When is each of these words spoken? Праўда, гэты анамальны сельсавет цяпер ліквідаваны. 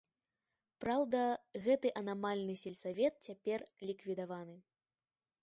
Праўда, 0.85 1.19
гэты 1.65 1.87
анамальны 2.03 2.57
сельсавет 2.63 3.13
цяпер 3.31 3.59
ліквідаваны. 3.91 4.57